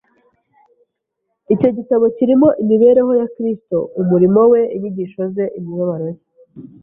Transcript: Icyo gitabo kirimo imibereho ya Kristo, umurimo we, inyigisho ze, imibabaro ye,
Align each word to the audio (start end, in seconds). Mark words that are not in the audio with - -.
Icyo 1.53 1.69
gitabo 1.77 2.05
kirimo 2.17 2.47
imibereho 2.63 3.11
ya 3.21 3.27
Kristo, 3.35 3.77
umurimo 4.01 4.39
we, 4.51 4.61
inyigisho 4.75 5.21
ze, 5.33 5.45
imibabaro 5.59 6.05
ye, 6.13 6.21